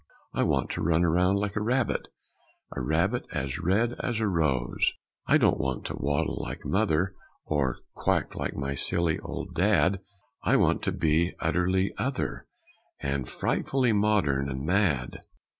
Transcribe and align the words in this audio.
I 0.33 0.41
want 0.41 0.71
to 0.71 0.81
run 0.81 1.03
round 1.03 1.37
like 1.37 1.55
a 1.55 1.61
rabbit, 1.61 2.07
A 2.75 2.81
rabbit 2.81 3.27
as 3.31 3.59
red 3.59 3.93
as 3.99 4.19
a 4.19 4.27
rose. 4.27 4.93
"I 5.27 5.37
don't 5.37 5.59
want 5.59 5.85
to 5.85 5.95
waddle 5.95 6.41
like 6.41 6.65
mother, 6.65 7.13
Or 7.45 7.77
quack 7.93 8.33
like 8.33 8.55
my 8.55 8.73
silly 8.73 9.19
old 9.19 9.53
dad. 9.53 9.99
I 10.41 10.55
want 10.55 10.81
to 10.85 10.91
be 10.91 11.35
utterly 11.39 11.93
other, 11.99 12.47
And 12.99 13.29
frightfully 13.29 13.93
modern 13.93 14.49
and 14.49 14.65
mad." 14.65 15.21